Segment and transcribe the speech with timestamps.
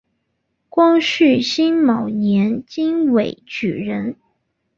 [0.67, 4.15] 光绪辛卯年京闱举人。